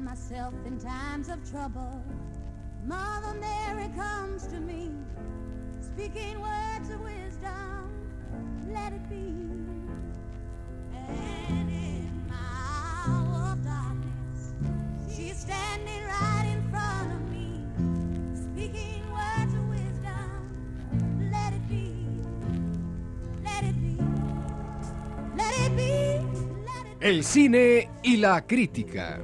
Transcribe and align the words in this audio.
find 0.00 0.04
myself 0.04 0.54
in 0.66 0.78
times 0.78 1.28
of 1.28 1.38
trouble, 1.50 2.02
Mother 2.84 3.38
Mary 3.40 3.88
comes 3.96 4.46
to 4.46 4.60
me, 4.60 4.90
speaking 5.80 6.40
words 6.40 6.90
of 6.90 7.00
wisdom. 7.00 7.90
Let 8.72 8.92
it 8.92 9.08
be. 9.08 9.34
And 11.08 11.70
in 11.70 12.26
my 12.28 12.34
hour 13.06 13.52
of 13.52 13.64
darkness, 13.64 14.54
she's 15.14 15.38
standing 15.38 16.04
right 16.04 16.46
in 16.52 16.70
front 16.70 17.12
of 17.12 17.30
me, 17.30 17.64
speaking 18.34 19.02
words 19.10 19.54
of 19.54 19.68
wisdom. 19.68 21.30
Let 21.30 21.52
it 21.52 21.68
be. 21.68 22.06
Let 23.44 23.64
it 23.64 23.80
be. 23.80 23.96
Let 25.36 25.66
it 25.66 25.76
be. 25.76 27.06
El 27.06 27.24
cine 27.24 27.88
y 28.02 28.16
la 28.18 28.46
crítica. 28.46 29.20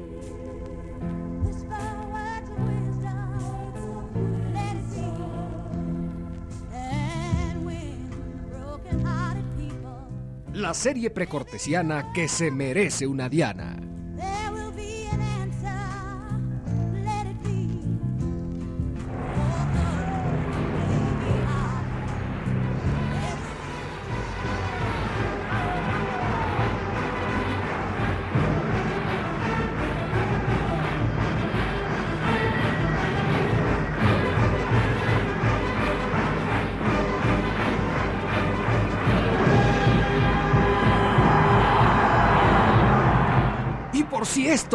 La 10.57 10.73
serie 10.73 11.11
precortesiana 11.11 12.13
que 12.15 12.29
se 12.29 12.51
merece 12.51 13.07
una 13.07 13.29
Diana. 13.29 13.86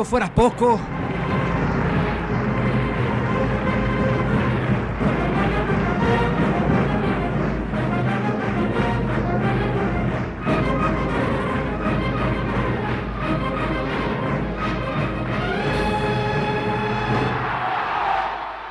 Fuera 0.04 0.34
poco, 0.34 0.80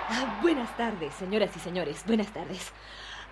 Ah, 0.08 0.38
buenas 0.42 0.76
tardes, 0.76 1.14
señoras 1.14 1.50
y 1.56 1.60
señores, 1.60 2.02
buenas 2.06 2.28
tardes. 2.28 2.72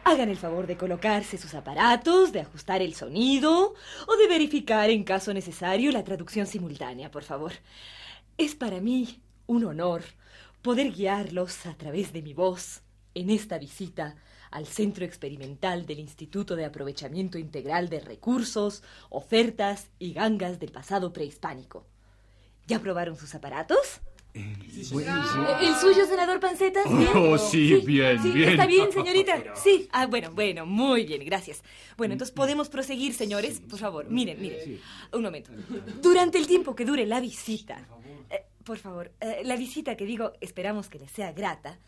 Hagan 0.08 0.30
el 0.30 0.38
favor 0.38 0.66
de 0.66 0.78
colocarse 0.78 1.36
sus 1.36 1.52
aparatos, 1.52 2.32
de 2.32 2.40
ajustar 2.40 2.80
el 2.80 2.94
sonido 2.94 3.74
o 4.06 4.16
de 4.16 4.26
verificar 4.26 4.88
en 4.88 5.04
caso 5.04 5.34
necesario 5.34 5.92
la 5.92 6.02
traducción 6.02 6.46
simultánea, 6.46 7.10
por 7.10 7.24
favor. 7.24 7.52
Es 8.38 8.54
para 8.54 8.80
mí 8.80 9.20
un 9.46 9.66
honor 9.66 10.02
poder 10.62 10.92
guiarlos 10.92 11.66
a 11.66 11.74
través 11.74 12.14
de 12.14 12.22
mi 12.22 12.32
voz 12.32 12.80
en 13.12 13.28
esta 13.28 13.58
visita 13.58 14.16
al 14.50 14.66
Centro 14.66 15.04
Experimental 15.04 15.84
del 15.84 15.98
Instituto 15.98 16.56
de 16.56 16.64
Aprovechamiento 16.64 17.36
Integral 17.36 17.90
de 17.90 18.00
Recursos, 18.00 18.82
Ofertas 19.10 19.88
y 19.98 20.14
Gangas 20.14 20.58
del 20.58 20.72
Pasado 20.72 21.12
Prehispánico. 21.12 21.84
¿Ya 22.66 22.78
probaron 22.78 23.18
sus 23.18 23.34
aparatos? 23.34 24.00
¿El 24.76 25.74
suyo, 25.76 26.06
senador 26.06 26.40
Panceta? 26.40 26.80
¿Bien? 26.84 27.08
Oh, 27.14 27.36
sí, 27.36 27.74
bien, 27.84 28.22
bien. 28.22 28.50
¿Está 28.50 28.66
bien, 28.66 28.92
señorita? 28.92 29.42
Sí. 29.56 29.88
Ah, 29.92 30.06
bueno, 30.06 30.30
bueno, 30.32 30.66
muy 30.66 31.04
bien, 31.04 31.24
gracias. 31.24 31.62
Bueno, 31.96 32.12
entonces 32.12 32.34
podemos 32.34 32.68
proseguir, 32.68 33.12
señores. 33.14 33.60
Por 33.60 33.78
favor, 33.78 34.08
miren, 34.08 34.40
miren. 34.40 34.80
Un 35.12 35.22
momento. 35.22 35.50
Durante 36.00 36.38
el 36.38 36.46
tiempo 36.46 36.74
que 36.74 36.84
dure 36.84 37.06
la 37.06 37.20
visita, 37.20 37.86
eh, 38.30 38.44
por 38.64 38.78
favor, 38.78 39.12
eh, 39.20 39.42
la 39.44 39.56
visita 39.56 39.96
que 39.96 40.04
digo, 40.04 40.32
esperamos 40.40 40.88
que 40.88 40.98
les 40.98 41.10
sea 41.10 41.32
grata, 41.32 41.80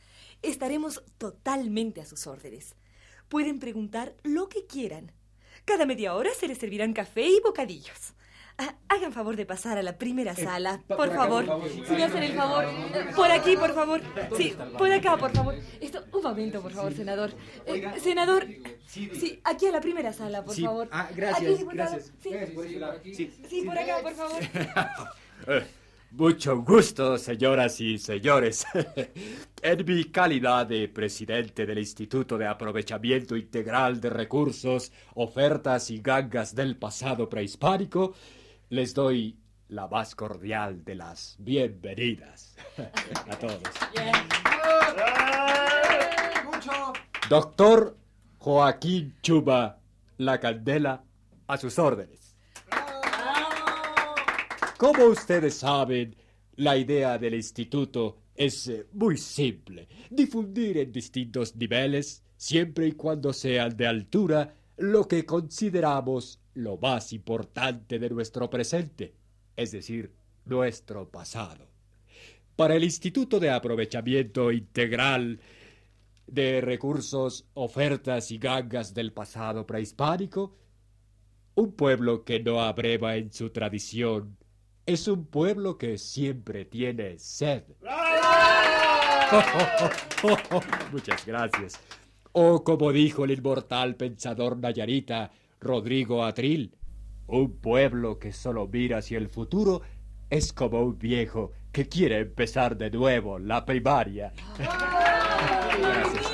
estaremos 0.42 1.02
totalmente 1.18 2.00
a 2.00 2.06
sus 2.06 2.26
órdenes. 2.26 2.74
Pueden 3.28 3.60
preguntar 3.60 4.14
lo 4.24 4.48
que 4.48 4.66
quieran. 4.66 5.12
Cada 5.64 5.86
media 5.86 6.14
hora 6.14 6.30
se 6.34 6.48
les 6.48 6.58
servirán 6.58 6.92
café 6.92 7.26
y 7.26 7.40
bocadillos. 7.40 8.14
Ah, 8.62 8.74
hagan 8.88 9.10
favor 9.10 9.36
de 9.36 9.46
pasar 9.46 9.78
a 9.78 9.82
la 9.82 9.96
primera 9.96 10.34
sala, 10.36 10.82
por, 10.86 11.08
favor. 11.14 11.46
Si 11.86 11.92
me 11.94 12.04
hacen 12.04 12.22
el 12.22 12.34
favor. 12.34 12.64
Eh, 12.66 13.06
Por 13.16 13.30
aquí, 13.30 13.56
por 13.56 13.72
favor. 13.74 14.02
Sí, 14.36 14.54
por 14.76 14.92
acá, 14.92 15.16
por 15.16 15.30
favor. 15.32 15.54
Esto, 15.80 16.04
un 16.12 16.22
momento, 16.22 16.60
por 16.60 16.70
favor, 16.72 16.92
senador. 16.92 17.30
Eh, 17.64 17.90
senador. 18.02 18.46
Sí, 18.86 19.40
aquí 19.44 19.66
a 19.66 19.70
la 19.72 19.80
primera 19.80 20.12
sala, 20.12 20.44
por 20.44 20.54
Sí, 20.54 20.62
favor. 20.62 20.88
ah, 20.92 21.08
gracias, 21.16 21.54
Aquí, 21.54 21.64
por 21.64 21.74
favor. 21.74 21.90
gracias. 21.90 22.12
Sí. 23.14 23.30
Sí. 23.48 23.62
por 23.62 23.78
acá, 23.78 23.96
por 24.02 24.12
favor. 24.12 24.40
Eh, 25.46 25.64
mucho 26.10 26.60
gusto, 26.60 27.16
señoras 27.16 27.80
y 27.80 27.96
señores. 27.96 28.66
en 29.62 29.84
mi 29.86 30.04
calidad 30.04 30.66
de 30.66 30.86
presidente 30.88 31.64
del 31.64 31.78
Instituto 31.78 32.36
de 32.36 32.46
Aprovechamiento 32.46 33.38
Integral 33.38 34.02
de 34.02 34.10
Recursos, 34.10 34.92
Ofertas 35.14 35.90
y 35.90 36.02
Gangas 36.02 36.54
del 36.54 36.76
Pasado 36.76 37.26
Prehispánico, 37.26 38.12
les 38.70 38.94
doy 38.94 39.36
la 39.68 39.88
más 39.88 40.14
cordial 40.14 40.84
de 40.84 40.94
las 40.94 41.36
bienvenidas 41.38 42.56
a 43.28 43.36
todos. 43.36 43.62
Doctor 47.28 47.96
Joaquín 48.38 49.16
Chuba 49.22 49.80
La 50.18 50.38
Candela, 50.38 51.02
a 51.48 51.56
sus 51.56 51.78
órdenes. 51.80 52.36
Como 54.78 55.04
ustedes 55.06 55.56
saben, 55.56 56.16
la 56.56 56.76
idea 56.76 57.18
del 57.18 57.34
instituto 57.34 58.18
es 58.34 58.68
eh, 58.68 58.86
muy 58.92 59.18
simple. 59.18 59.88
Difundir 60.10 60.78
en 60.78 60.92
distintos 60.92 61.56
niveles, 61.56 62.22
siempre 62.36 62.86
y 62.86 62.92
cuando 62.92 63.32
sean 63.32 63.76
de 63.76 63.86
altura, 63.86 64.54
lo 64.76 65.06
que 65.06 65.26
consideramos 65.26 66.40
lo 66.62 66.76
más 66.76 67.12
importante 67.12 67.98
de 67.98 68.10
nuestro 68.10 68.50
presente, 68.50 69.14
es 69.56 69.72
decir, 69.72 70.12
nuestro 70.44 71.08
pasado. 71.08 71.66
Para 72.56 72.76
el 72.76 72.84
Instituto 72.84 73.40
de 73.40 73.50
Aprovechamiento 73.50 74.52
Integral 74.52 75.40
de 76.26 76.60
Recursos, 76.60 77.46
Ofertas 77.54 78.30
y 78.30 78.38
Gangas 78.38 78.94
del 78.94 79.12
Pasado 79.12 79.66
Prehispánico, 79.66 80.56
un 81.54 81.72
pueblo 81.72 82.24
que 82.24 82.40
no 82.40 82.60
abreva 82.60 83.16
en 83.16 83.32
su 83.32 83.50
tradición 83.50 84.36
es 84.92 85.08
un 85.08 85.26
pueblo 85.26 85.78
que 85.78 85.98
siempre 85.98 86.64
tiene 86.64 87.18
sed. 87.18 87.64
Muchas 90.92 91.24
gracias. 91.24 91.80
O 92.32 92.64
como 92.64 92.92
dijo 92.92 93.24
el 93.24 93.30
inmortal 93.32 93.96
pensador 93.96 94.56
nayarita 94.56 95.32
Rodrigo 95.60 96.24
Atril, 96.24 96.74
un 97.26 97.58
pueblo 97.58 98.18
que 98.18 98.32
solo 98.32 98.66
mira 98.66 98.98
hacia 98.98 99.18
el 99.18 99.28
futuro 99.28 99.82
es 100.30 100.52
como 100.52 100.80
un 100.80 100.98
viejo 100.98 101.52
que 101.72 101.88
quiere 101.88 102.18
empezar 102.20 102.76
de 102.76 102.90
nuevo 102.90 103.38
la 103.38 103.64
primaria. 103.66 104.32
Gracias. 105.78 106.30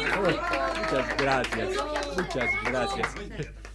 Muchas 0.78 1.16
gracias. 1.16 1.70
Muchas 2.16 2.50
gracias. 2.64 3.65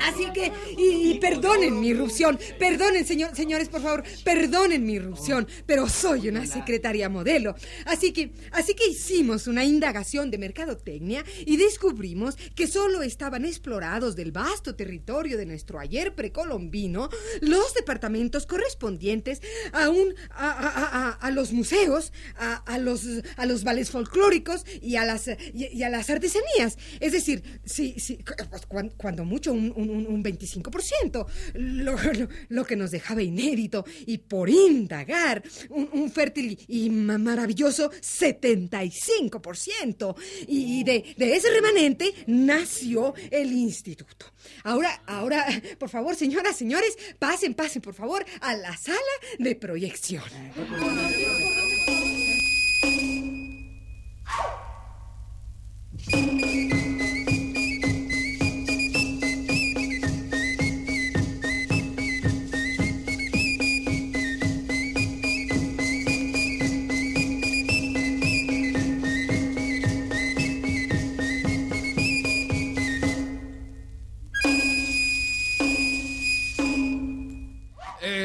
Así 0.00 0.30
que, 0.32 0.52
y, 0.76 1.10
y 1.12 1.18
perdonen 1.18 1.80
mi 1.80 1.88
irrupción, 1.88 2.38
perdonen, 2.58 3.06
señor, 3.06 3.34
señores, 3.36 3.68
por 3.68 3.82
favor, 3.82 4.02
perdonen 4.24 4.84
mi 4.84 4.94
irrupción, 4.94 5.46
pero 5.66 5.88
soy 5.88 6.28
una 6.28 6.46
secretaria 6.46 7.08
modelo. 7.08 7.54
Así 7.86 8.12
que, 8.12 8.32
así 8.52 8.74
que 8.74 8.86
hicimos 8.88 9.46
una 9.46 9.64
indagación 9.64 10.30
de 10.30 10.38
mercadotecnia 10.38 11.24
y 11.44 11.56
descubrimos 11.56 12.36
que 12.54 12.66
solo 12.66 13.02
estaban 13.02 13.44
explorados 13.44 14.16
del 14.16 14.32
vasto 14.32 14.74
territorio 14.74 15.36
de 15.36 15.46
nuestro 15.46 15.78
ayer 15.78 16.14
precolombino 16.14 17.08
los 17.40 17.74
departamentos 17.74 18.46
correspondientes 18.46 19.40
a 19.72 19.88
un 19.90 20.14
a, 20.30 20.50
a- 20.50 21.08
a- 21.08 21.10
a 21.12 21.30
los 21.30 21.52
museos, 21.52 22.12
a, 22.36 22.54
a 22.56 22.78
los 22.78 23.02
a 23.36 23.46
los 23.46 23.64
vales 23.64 23.90
folclóricos 23.90 24.64
y 24.80 24.96
a 24.96 25.04
las 25.04 25.28
y, 25.28 25.68
y 25.72 25.82
a 25.82 25.88
las 25.90 26.08
artesanías. 26.10 26.78
Es 27.00 27.12
decir, 27.12 27.42
sí, 27.64 27.94
sí, 27.98 28.18
pues, 28.50 28.66
cuan- 28.66 28.92
cuando, 28.96 29.24
mucho 29.24 29.52
un, 29.52 29.72
un- 29.76 29.90
un- 29.90 30.06
un 30.06 30.22
25%, 30.22 31.26
lo, 31.54 31.96
lo- 32.48 32.64
que 32.64 32.76
nos 32.76 32.90
dejaba 32.90 33.22
inédito 33.22 33.84
y 34.06 34.18
por 34.18 34.48
indagar 34.50 35.42
un, 35.70 35.88
un 35.92 36.10
fértil 36.12 36.58
y 36.68 36.90
ma- 36.90 37.18
maravilloso 37.18 37.90
75%. 37.90 40.14
Y 40.46 40.84
de, 40.84 41.14
de 41.16 41.36
ese 41.36 41.50
remanente 41.50 42.12
nació 42.26 43.14
el 43.30 43.52
instituto. 43.52 44.26
Ahora, 44.64 45.02
ahora, 45.06 45.46
por 45.78 45.88
favor, 45.88 46.14
señoras, 46.16 46.56
señores, 46.56 46.96
pasen, 47.18 47.54
pasen, 47.54 47.80
por 47.82 47.94
favor, 47.94 48.24
a 48.40 48.54
la 48.56 48.76
sala 48.76 48.98
de 49.38 49.54
proyección. 49.56 50.22
Thank 56.12 56.74
you. 56.74 56.79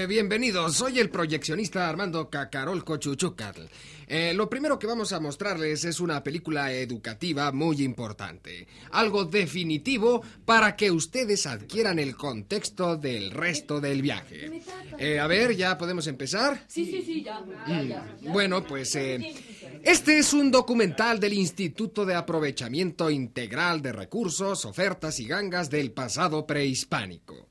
Eh, 0.06 0.08
bienvenidos, 0.08 0.76
soy 0.76 1.00
el 1.00 1.10
proyeccionista 1.10 1.90
Armando 1.90 2.30
Cacarolco 2.30 2.98
Chuchucatl. 2.98 3.64
Eh, 4.08 4.36
lo 4.36 4.48
primero 4.48 4.78
que 4.78 4.86
vamos 4.86 5.12
a 5.14 5.20
mostrarles 5.20 5.84
es 5.84 6.00
una 6.00 6.22
película 6.24 6.72
educativa 6.72 7.52
muy 7.52 7.82
importante. 7.82 8.68
Algo 8.92 9.26
definitivo 9.26 10.22
para 10.46 10.76
que 10.76 10.92
ustedes 10.92 11.48
adquieran 11.48 11.98
el 11.98 12.16
contexto 12.16 12.98
del 12.98 13.32
resto 13.32 13.82
del 13.82 14.04
viaje. 14.04 14.62
Eh, 15.00 15.20
a 15.20 15.26
ver, 15.26 15.56
¿ya 15.56 15.76
podemos 15.76 16.06
empezar? 16.06 16.64
Sí, 16.68 16.86
sí, 16.86 17.02
sí, 17.04 17.24
ya. 17.24 17.40
Mm, 17.40 18.32
Bueno, 18.32 18.64
pues 18.64 18.96
eh, 18.96 19.34
este 19.82 20.20
es 20.20 20.34
un 20.34 20.52
documental 20.52 21.20
del 21.20 21.34
Instituto 21.34 22.06
de 22.06 22.14
Aprovechamiento 22.14 23.10
Integral 23.10 23.82
de 23.82 23.92
Recursos, 23.92 24.66
Ofertas 24.66 25.20
y 25.20 25.26
Gangas 25.26 25.72
del 25.72 25.92
pasado 25.92 26.46
prehispánico. 26.46 27.50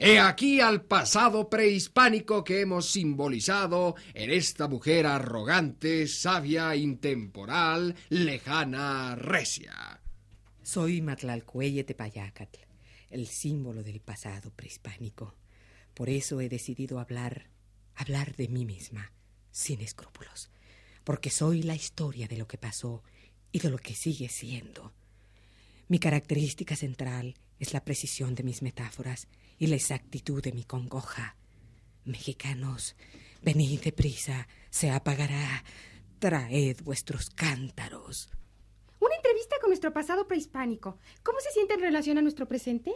He 0.00 0.20
aquí 0.20 0.60
al 0.60 0.82
pasado 0.82 1.50
prehispánico 1.50 2.44
que 2.44 2.60
hemos 2.60 2.88
simbolizado 2.88 3.96
en 4.14 4.30
esta 4.30 4.68
mujer 4.68 5.06
arrogante, 5.06 6.06
sabia, 6.06 6.76
intemporal, 6.76 7.96
lejana, 8.08 9.16
recia. 9.16 10.00
Soy 10.62 11.02
Matlalcueye 11.02 11.82
Tepayacatl, 11.82 12.60
el 13.10 13.26
símbolo 13.26 13.82
del 13.82 13.98
pasado 13.98 14.52
prehispánico. 14.52 15.34
Por 15.94 16.10
eso 16.10 16.40
he 16.40 16.48
decidido 16.48 17.00
hablar, 17.00 17.50
hablar 17.96 18.36
de 18.36 18.46
mí 18.46 18.64
misma, 18.64 19.10
sin 19.50 19.80
escrúpulos, 19.80 20.48
porque 21.02 21.30
soy 21.30 21.64
la 21.64 21.74
historia 21.74 22.28
de 22.28 22.36
lo 22.36 22.46
que 22.46 22.56
pasó 22.56 23.02
y 23.50 23.58
de 23.58 23.70
lo 23.70 23.78
que 23.78 23.96
sigue 23.96 24.28
siendo. 24.28 24.92
Mi 25.88 25.98
característica 25.98 26.76
central 26.76 27.34
es 27.58 27.72
la 27.72 27.84
precisión 27.84 28.36
de 28.36 28.44
mis 28.44 28.62
metáforas 28.62 29.26
y 29.58 29.66
la 29.66 29.76
exactitud 29.76 30.42
de 30.42 30.52
mi 30.52 30.64
congoja. 30.64 31.36
Mexicanos, 32.04 32.96
venid 33.42 33.80
deprisa, 33.80 34.48
se 34.70 34.90
apagará. 34.90 35.64
Traed 36.18 36.82
vuestros 36.82 37.30
cántaros. 37.30 38.30
Una 39.00 39.14
entrevista 39.14 39.56
con 39.60 39.70
nuestro 39.70 39.92
pasado 39.92 40.26
prehispánico. 40.26 40.98
¿Cómo 41.22 41.38
se 41.40 41.52
siente 41.52 41.74
en 41.74 41.80
relación 41.80 42.18
a 42.18 42.22
nuestro 42.22 42.48
presente? 42.48 42.92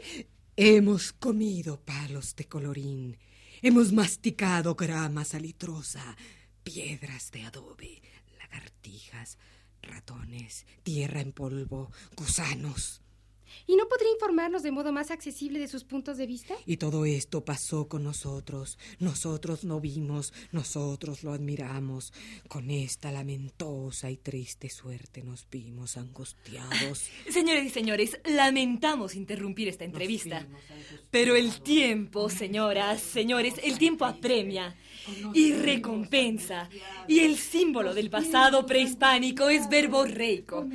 Hemos 0.56 1.12
comido 1.12 1.81
palos 1.81 2.35
de 2.37 2.47
colorín, 2.47 3.17
hemos 3.62 3.93
masticado 3.93 4.75
grama 4.75 5.25
salitrosa, 5.25 6.17
piedras 6.62 7.31
de 7.31 7.44
adobe, 7.44 8.03
lagartijas, 8.38 9.38
ratones, 9.81 10.67
tierra 10.82 11.20
en 11.20 11.32
polvo, 11.32 11.91
gusanos. 12.17 13.01
¿Y 13.66 13.76
no 13.76 13.88
podría 13.88 14.12
informarnos 14.12 14.62
de 14.62 14.70
modo 14.72 14.93
más 14.93 15.10
accesible 15.10 15.58
de 15.58 15.69
sus 15.69 15.84
puntos 15.84 16.16
de 16.16 16.26
vista? 16.26 16.54
Y 16.66 16.76
todo 16.76 17.04
esto 17.04 17.44
pasó 17.44 17.88
con 17.88 18.02
nosotros. 18.02 18.78
Nosotros 18.99 19.64
lo 19.64 19.81
vimos, 19.81 20.32
nosotros 20.50 21.22
lo 21.22 21.32
admiramos. 21.32 22.12
Con 22.49 22.70
esta 22.70 23.12
lamentosa 23.12 24.10
y 24.10 24.16
triste 24.16 24.69
suerte 24.69 25.22
nos 25.22 25.46
vimos 25.50 25.96
angustiados. 25.96 27.08
Señores 27.31 27.64
y 27.64 27.70
señores, 27.70 28.19
lamentamos 28.25 29.14
interrumpir 29.14 29.69
esta 29.69 29.84
entrevista. 29.84 30.46
Pero 31.10 31.37
el 31.37 31.60
tiempo, 31.60 32.28
señoras, 32.31 33.00
señores, 33.00 33.54
el 33.62 33.78
tiempo 33.78 34.04
apremia 34.04 34.76
y 35.34 35.52
recompensa. 35.52 36.69
Y 37.08 37.20
el 37.20 37.37
símbolo 37.37 37.94
del 37.94 38.10
pasado 38.10 38.66
prehispánico 38.66 39.49
es 39.49 39.69
verborreico. 39.69 40.66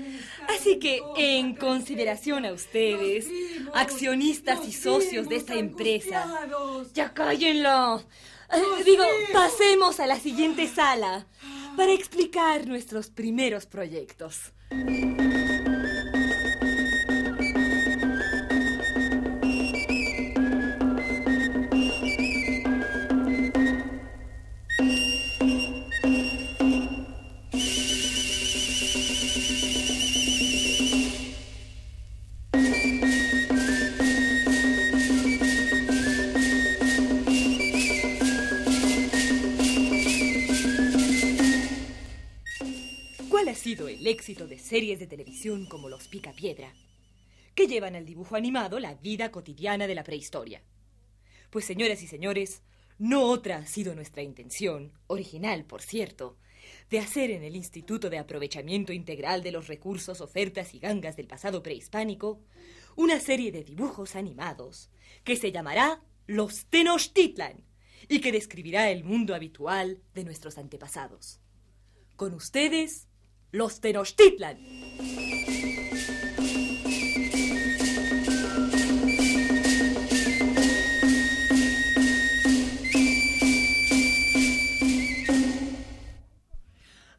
Así 0.48 0.80
que, 0.80 1.02
en 1.18 1.56
consideración 1.56 2.46
a 2.46 2.52
ustedes, 2.52 2.67
accionistas 3.74 4.68
y 4.68 4.72
socios 4.72 5.28
de 5.30 5.38
esta 5.38 5.56
empresa, 5.56 6.26
ya 6.94 7.14
cállenlo. 7.14 8.04
Eh, 8.52 8.84
Digo, 8.86 9.04
pasemos 9.34 10.00
a 10.00 10.08
la 10.08 10.20
siguiente 10.20 10.68
sala 10.68 11.26
para 11.76 11.92
explicar 11.92 12.66
nuestros 12.66 13.10
primeros 13.10 13.66
proyectos. 13.66 14.54
El 43.68 44.08
éxito 44.08 44.48
de 44.48 44.60
series 44.60 44.98
de 44.98 45.08
televisión 45.08 45.66
como 45.66 45.90
Los 45.90 46.08
Picapiedra? 46.08 46.74
Que 47.54 47.68
llevan 47.68 47.98
al 47.98 48.06
dibujo 48.06 48.38
animado 48.38 48.80
la 48.80 48.96
vida 48.96 49.30
cotidiana 49.30 49.88
de 49.88 49.96
la 49.96 50.06
prehistoria. 50.06 50.64
Pues 51.50 51.66
señoras 51.66 52.02
y 52.02 52.08
señores, 52.08 52.62
no 52.98 53.24
otra 53.24 53.58
ha 53.58 53.66
sido 53.66 53.94
nuestra 53.94 54.22
intención, 54.22 54.94
original 55.08 55.66
por 55.66 55.82
cierto, 55.82 56.38
de 56.90 57.00
hacer 57.00 57.30
en 57.30 57.44
el 57.44 57.58
Instituto 57.58 58.10
de 58.10 58.20
Aprovechamiento 58.20 58.94
Integral 58.94 59.44
de 59.44 59.52
los 59.52 59.68
Recursos, 59.68 60.22
Ofertas 60.22 60.74
y 60.74 60.80
Gangas 60.80 61.18
del 61.18 61.28
pasado 61.28 61.62
prehispánico 61.62 62.40
una 62.96 63.20
serie 63.20 63.52
de 63.52 63.66
dibujos 63.66 64.16
animados 64.16 64.90
que 65.26 65.36
se 65.36 65.52
llamará 65.52 66.02
Los 66.26 66.68
Tenochtitlan 66.68 67.66
y 68.08 68.22
que 68.22 68.32
describirá 68.32 68.90
el 68.92 69.04
mundo 69.04 69.36
habitual 69.36 70.02
de 70.14 70.24
nuestros 70.24 70.58
antepasados. 70.58 71.42
Con 72.16 72.34
ustedes, 72.34 73.07
los 73.52 73.80
Tenochtitlan. 73.80 74.58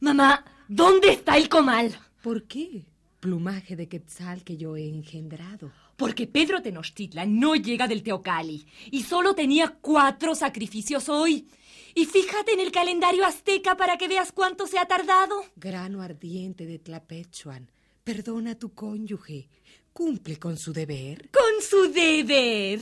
Mamá, 0.00 0.44
¿dónde 0.68 1.10
está 1.10 1.36
el 1.36 1.48
comal? 1.48 1.98
¿Por 2.22 2.44
qué? 2.44 2.86
Plumaje 3.20 3.74
de 3.74 3.88
quetzal 3.88 4.44
que 4.44 4.56
yo 4.56 4.76
he 4.76 4.88
engendrado. 4.88 5.72
Porque 5.96 6.26
Pedro 6.26 6.62
Tenochtitlan 6.62 7.40
no 7.40 7.56
llega 7.56 7.88
del 7.88 8.02
Teocali 8.02 8.64
y 8.90 9.02
solo 9.02 9.34
tenía 9.34 9.76
cuatro 9.80 10.34
sacrificios 10.34 11.08
hoy. 11.08 11.48
Y 11.98 12.06
fíjate 12.06 12.52
en 12.52 12.60
el 12.60 12.70
calendario 12.70 13.26
azteca 13.26 13.76
para 13.76 13.98
que 13.98 14.06
veas 14.06 14.30
cuánto 14.30 14.68
se 14.68 14.78
ha 14.78 14.86
tardado. 14.86 15.42
Grano 15.56 16.00
ardiente 16.00 16.64
de 16.64 16.78
Tlapechuan, 16.78 17.72
perdona 18.04 18.52
a 18.52 18.54
tu 18.54 18.72
cónyuge. 18.72 19.48
Cumple 19.92 20.38
con 20.38 20.56
su 20.56 20.72
deber. 20.72 21.28
Con 21.32 21.60
su 21.60 21.92
deber. 21.92 22.78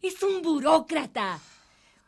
Es 0.00 0.22
un 0.22 0.40
burócrata. 0.40 1.40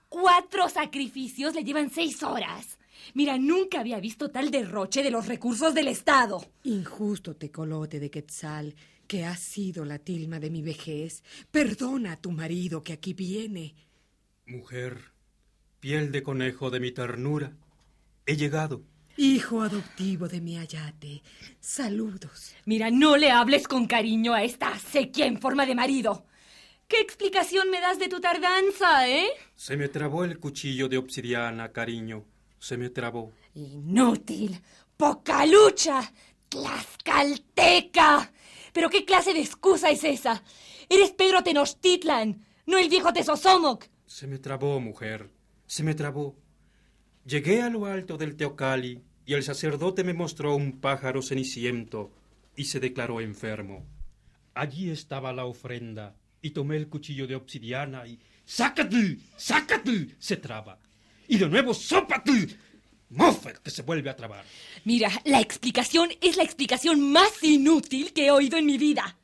Cuatro 0.08 0.68
sacrificios 0.68 1.52
le 1.52 1.64
llevan 1.64 1.90
seis 1.90 2.22
horas. 2.22 2.78
Mira, 3.12 3.38
nunca 3.38 3.80
había 3.80 3.98
visto 3.98 4.30
tal 4.30 4.52
derroche 4.52 5.02
de 5.02 5.10
los 5.10 5.26
recursos 5.26 5.74
del 5.74 5.88
Estado. 5.88 6.46
Injusto 6.62 7.34
tecolote 7.34 7.98
de 7.98 8.08
quetzal, 8.08 8.76
que 9.08 9.24
has 9.24 9.40
sido 9.40 9.84
la 9.84 9.98
tilma 9.98 10.38
de 10.38 10.50
mi 10.50 10.62
vejez. 10.62 11.24
Perdona 11.50 12.12
a 12.12 12.20
tu 12.20 12.30
marido 12.30 12.84
que 12.84 12.92
aquí 12.92 13.14
viene. 13.14 13.74
Mujer, 14.46 15.12
piel 15.82 16.12
de 16.12 16.22
conejo 16.22 16.70
de 16.70 16.78
mi 16.78 16.92
ternura, 16.92 17.56
he 18.24 18.36
llegado. 18.36 18.82
Hijo 19.16 19.62
adoptivo 19.62 20.28
de 20.28 20.40
mi 20.40 20.56
ayate. 20.56 21.22
Saludos. 21.58 22.54
Mira, 22.66 22.88
no 22.92 23.16
le 23.16 23.32
hables 23.32 23.66
con 23.66 23.88
cariño 23.88 24.32
a 24.32 24.44
esta 24.44 24.78
sequía 24.78 25.26
en 25.26 25.40
forma 25.40 25.66
de 25.66 25.74
marido. 25.74 26.24
¿Qué 26.86 27.00
explicación 27.00 27.68
me 27.68 27.80
das 27.80 27.98
de 27.98 28.08
tu 28.08 28.20
tardanza, 28.20 29.08
eh? 29.08 29.26
Se 29.56 29.76
me 29.76 29.88
trabó 29.88 30.22
el 30.24 30.38
cuchillo 30.38 30.88
de 30.88 30.98
obsidiana, 30.98 31.72
cariño. 31.72 32.24
Se 32.60 32.76
me 32.76 32.88
trabó. 32.88 33.32
Inútil. 33.54 34.60
Poca 34.96 35.44
lucha. 35.46 36.12
Tlaxcalteca. 36.48 38.32
¿Pero 38.72 38.88
qué 38.88 39.04
clase 39.04 39.34
de 39.34 39.40
excusa 39.40 39.90
es 39.90 40.04
esa? 40.04 40.44
Eres 40.88 41.10
Pedro 41.10 41.42
Tenochtitlan, 41.42 42.46
no 42.66 42.78
el 42.78 42.88
viejo 42.88 43.12
Tesosomoc. 43.12 43.86
Se 44.06 44.28
me 44.28 44.38
trabó, 44.38 44.78
mujer. 44.78 45.28
Se 45.72 45.82
me 45.82 45.94
trabó. 45.94 46.36
Llegué 47.24 47.62
a 47.62 47.70
lo 47.70 47.86
alto 47.86 48.18
del 48.18 48.36
Teocali 48.36 49.00
y 49.24 49.32
el 49.32 49.42
sacerdote 49.42 50.04
me 50.04 50.12
mostró 50.12 50.54
un 50.54 50.80
pájaro 50.82 51.22
ceniciento 51.22 52.12
y 52.54 52.64
se 52.64 52.78
declaró 52.78 53.22
enfermo. 53.22 53.86
Allí 54.52 54.90
estaba 54.90 55.32
la 55.32 55.46
ofrenda 55.46 56.14
y 56.42 56.50
tomé 56.50 56.76
el 56.76 56.88
cuchillo 56.88 57.26
de 57.26 57.36
obsidiana 57.36 58.06
y 58.06 58.18
¡Sácate! 58.44 59.16
¡Sácate! 59.38 60.14
se 60.18 60.36
traba. 60.36 60.78
Y 61.26 61.38
de 61.38 61.48
nuevo 61.48 61.72
¡Sópate! 61.72 62.48
¡Moffet! 63.08 63.56
que 63.62 63.70
se 63.70 63.80
vuelve 63.80 64.10
a 64.10 64.16
trabar. 64.16 64.44
Mira, 64.84 65.10
la 65.24 65.40
explicación 65.40 66.10
es 66.20 66.36
la 66.36 66.42
explicación 66.42 67.00
más 67.12 67.42
inútil 67.42 68.12
que 68.12 68.26
he 68.26 68.30
oído 68.30 68.58
en 68.58 68.66
mi 68.66 68.76
vida. 68.76 69.16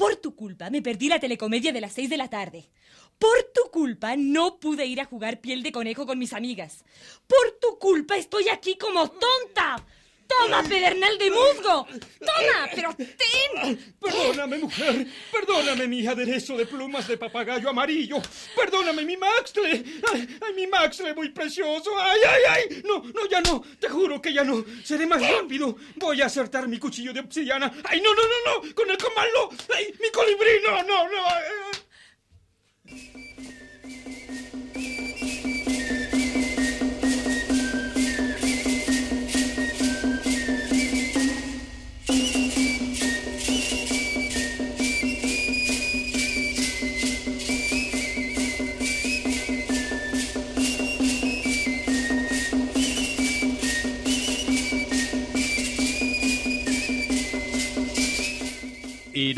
Por 0.00 0.16
tu 0.16 0.34
culpa 0.34 0.70
me 0.70 0.80
perdí 0.80 1.10
la 1.10 1.20
telecomedia 1.20 1.74
de 1.74 1.80
las 1.82 1.92
seis 1.92 2.08
de 2.08 2.16
la 2.16 2.28
tarde. 2.28 2.70
Por 3.18 3.36
tu 3.52 3.70
culpa 3.70 4.16
no 4.16 4.58
pude 4.58 4.86
ir 4.86 4.98
a 4.98 5.04
jugar 5.04 5.42
piel 5.42 5.62
de 5.62 5.72
conejo 5.72 6.06
con 6.06 6.18
mis 6.18 6.32
amigas. 6.32 6.86
Por 7.26 7.58
tu 7.60 7.78
culpa 7.78 8.16
estoy 8.16 8.48
aquí 8.48 8.78
como 8.78 9.10
tonta. 9.10 9.84
¡Toma, 10.30 10.62
pedernal 10.62 11.18
de 11.18 11.30
musgo! 11.30 11.86
¡Toma! 12.20 12.68
¡Pero 12.74 12.94
ten! 12.94 13.94
Perdóname, 14.00 14.58
mujer. 14.58 15.06
Perdóname, 15.32 15.88
mi 15.88 16.06
aderezo 16.06 16.56
de 16.56 16.66
plumas 16.66 17.08
de 17.08 17.16
papagayo 17.16 17.68
amarillo. 17.68 18.18
Perdóname, 18.54 19.04
mi 19.04 19.16
maxle. 19.16 19.84
Ay, 20.12 20.38
ay, 20.40 20.54
mi 20.54 20.66
maxle 20.68 21.14
muy 21.14 21.30
precioso. 21.30 21.90
Ay, 21.98 22.20
ay, 22.28 22.42
ay. 22.48 22.82
No, 22.84 23.02
no, 23.02 23.28
ya 23.28 23.40
no. 23.40 23.62
Te 23.80 23.88
juro 23.88 24.22
que 24.22 24.32
ya 24.32 24.44
no. 24.44 24.64
Seré 24.84 25.06
más 25.06 25.20
rápido. 25.20 25.76
Voy 25.96 26.22
a 26.22 26.26
acertar 26.26 26.68
mi 26.68 26.78
cuchillo 26.78 27.12
de 27.12 27.20
obsidiana. 27.20 27.72
Ay, 27.84 28.00
no, 28.00 28.14
no, 28.14 28.22
no, 28.22 28.62
no. 28.62 28.74
Con 28.74 28.88
el 28.88 28.98
comalo. 28.98 29.50
Ay, 29.74 29.92
mi 30.00 30.10
colibrí. 30.10 30.60
No, 30.64 30.82
no, 30.84 31.08
no. 31.08 31.22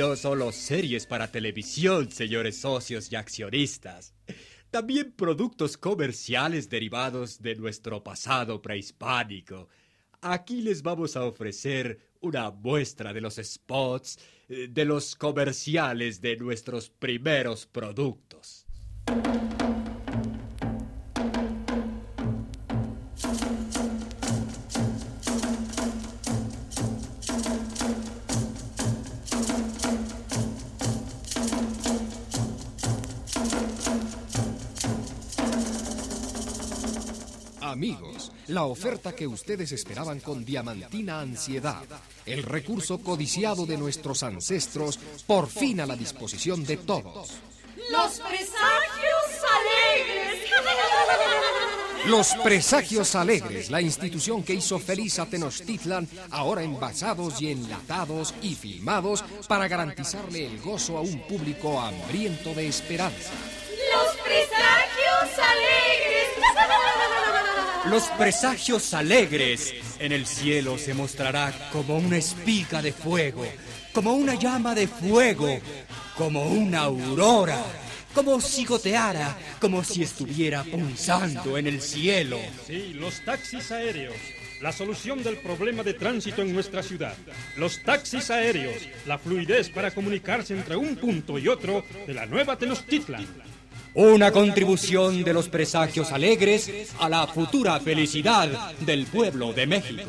No 0.02 0.16
solo 0.16 0.50
series 0.50 1.06
para 1.06 1.30
televisión, 1.30 2.10
señores 2.10 2.56
socios 2.56 3.12
y 3.12 3.14
accionistas. 3.14 4.12
También 4.68 5.12
productos 5.12 5.76
comerciales 5.76 6.68
derivados 6.68 7.40
de 7.40 7.54
nuestro 7.54 8.02
pasado 8.02 8.60
prehispánico. 8.60 9.68
Aquí 10.20 10.60
les 10.60 10.82
vamos 10.82 11.14
a 11.14 11.24
ofrecer 11.24 12.00
una 12.20 12.50
muestra 12.50 13.12
de 13.12 13.20
los 13.20 13.36
spots, 13.36 14.18
eh, 14.48 14.66
de 14.68 14.84
los 14.84 15.14
comerciales 15.14 16.20
de 16.20 16.36
nuestros 16.36 16.90
primeros 16.90 17.66
productos. 17.66 18.66
Amigos, 37.72 38.30
la 38.48 38.64
oferta 38.64 39.14
que 39.14 39.26
ustedes 39.26 39.72
esperaban 39.72 40.20
con 40.20 40.44
diamantina 40.44 41.20
ansiedad, 41.20 41.82
el 42.26 42.42
recurso 42.42 42.98
codiciado 42.98 43.64
de 43.64 43.78
nuestros 43.78 44.22
ancestros, 44.22 44.98
por 45.26 45.48
fin 45.48 45.80
a 45.80 45.86
la 45.86 45.96
disposición 45.96 46.64
de 46.64 46.76
todos. 46.76 47.30
¡Los 47.90 48.20
presagios 48.20 49.32
alegres! 49.56 50.42
Los 52.06 52.34
Presagios 52.42 53.14
Alegres, 53.14 53.70
la 53.70 53.80
institución 53.80 54.42
que 54.42 54.54
hizo 54.54 54.80
feliz 54.80 55.20
a 55.20 55.26
Tenochtitlan, 55.26 56.08
ahora 56.30 56.64
envasados 56.64 57.40
y 57.40 57.52
enlatados 57.52 58.34
y 58.42 58.56
filmados 58.56 59.24
para 59.46 59.68
garantizarle 59.68 60.44
el 60.44 60.60
gozo 60.60 60.98
a 60.98 61.00
un 61.00 61.20
público 61.28 61.80
hambriento 61.80 62.54
de 62.54 62.66
esperanza. 62.66 63.30
Los 67.86 68.04
presagios 68.16 68.94
alegres. 68.94 69.74
En 69.98 70.12
el 70.12 70.24
cielo 70.26 70.78
se 70.78 70.94
mostrará 70.94 71.52
como 71.72 71.96
una 71.96 72.16
espiga 72.16 72.80
de 72.80 72.92
fuego, 72.92 73.44
como 73.92 74.14
una 74.14 74.34
llama 74.34 74.74
de 74.74 74.86
fuego, 74.86 75.58
como 76.16 76.44
una 76.44 76.82
aurora, 76.82 77.58
como 78.14 78.40
si 78.40 78.64
goteara, 78.64 79.36
como 79.60 79.82
si 79.82 80.04
estuviera 80.04 80.62
punzando 80.62 81.58
en 81.58 81.66
el 81.66 81.82
cielo. 81.82 82.38
Sí, 82.66 82.94
los 82.94 83.24
taxis 83.24 83.72
aéreos. 83.72 84.14
La 84.60 84.70
solución 84.70 85.24
del 85.24 85.38
problema 85.38 85.82
de 85.82 85.94
tránsito 85.94 86.42
en 86.42 86.54
nuestra 86.54 86.84
ciudad. 86.84 87.16
Los 87.56 87.82
taxis 87.82 88.30
aéreos. 88.30 88.76
La 89.06 89.18
fluidez 89.18 89.70
para 89.70 89.90
comunicarse 89.90 90.54
entre 90.54 90.76
un 90.76 90.94
punto 90.94 91.36
y 91.36 91.48
otro 91.48 91.84
de 92.06 92.14
la 92.14 92.26
nueva 92.26 92.56
Tenochtitlan. 92.56 93.26
Una 93.94 94.32
contribución 94.32 95.22
de 95.22 95.34
los 95.34 95.50
presagios 95.50 96.12
alegres 96.12 96.94
a 96.98 97.10
la 97.10 97.26
futura 97.26 97.78
felicidad 97.78 98.72
del 98.80 99.04
pueblo 99.04 99.52
de 99.52 99.66
México. 99.66 100.08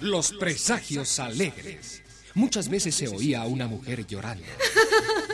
Los 0.00 0.32
Presagios 0.32 1.18
Alegres. 1.18 2.02
Muchas 2.32 2.70
veces 2.70 2.94
se 2.94 3.08
oía 3.08 3.42
a 3.42 3.46
una 3.46 3.66
mujer 3.66 4.06
llorando. 4.06 4.46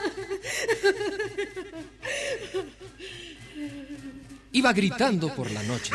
Iba 4.53 4.73
gritando 4.73 5.35
por 5.35 5.51
la 5.51 5.63
noche. 5.65 5.93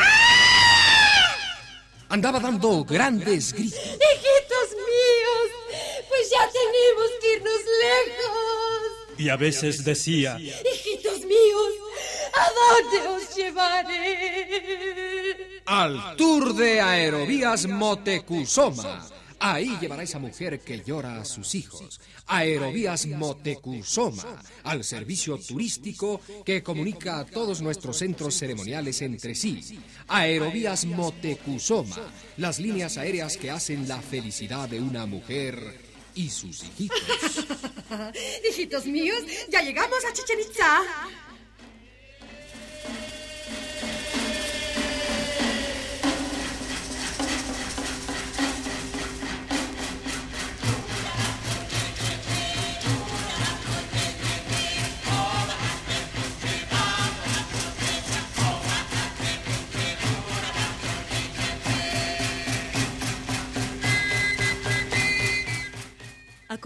Andaba 2.09 2.39
dando 2.39 2.83
grandes 2.83 3.53
gritos. 3.53 3.79
Hijitos 3.79 4.75
míos, 4.75 5.49
pues 6.09 6.29
ya 6.29 6.47
tenemos 6.51 7.09
que 7.21 7.33
irnos 7.35 7.61
lejos. 7.81 8.91
Y 9.17 9.29
a 9.29 9.37
veces 9.37 9.83
decía, 9.83 10.37
Hijitos 10.39 11.19
míos, 11.25 11.73
¿a 12.33 12.49
dónde 12.59 13.07
os 13.07 13.35
llevaré? 13.35 14.01
Al 15.65 16.15
tour 16.17 16.53
de 16.53 16.81
Aerovías 16.81 17.65
Motecuzoma. 17.65 19.07
Ahí 19.43 19.75
llevará 19.81 20.03
esa 20.03 20.19
mujer 20.19 20.59
que 20.59 20.83
llora 20.83 21.19
a 21.19 21.25
sus 21.25 21.55
hijos. 21.55 21.99
Aerovías 22.27 23.07
Motecuzoma, 23.07 24.39
al 24.63 24.83
servicio 24.83 25.39
turístico 25.39 26.21
que 26.45 26.61
comunica 26.61 27.17
a 27.17 27.25
todos 27.25 27.59
nuestros 27.59 27.97
centros 27.97 28.35
ceremoniales 28.35 29.01
entre 29.01 29.33
sí. 29.33 29.79
Aerovías 30.07 30.85
Motecuzoma, 30.85 31.97
las 32.37 32.59
líneas 32.59 32.99
aéreas 32.99 33.35
que 33.35 33.49
hacen 33.49 33.87
la 33.87 33.99
felicidad 33.99 34.69
de 34.69 34.79
una 34.79 35.07
mujer 35.07 35.57
y 36.13 36.29
sus 36.29 36.63
hijitos. 36.63 37.47
Hijitos 38.47 38.85
míos, 38.85 39.23
ya 39.49 39.63
llegamos 39.63 40.05
a 40.05 40.13
Chichen 40.13 40.39
Itza. 40.39 41.30